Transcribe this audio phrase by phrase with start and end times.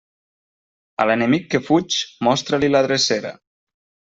[1.03, 1.99] A l'enemic que fuig,
[2.29, 3.35] mostra-li la drecera.